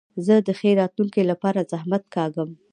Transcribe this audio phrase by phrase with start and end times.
[0.25, 2.49] زه د ښې راتلونکي له پاره زحمت کاږم.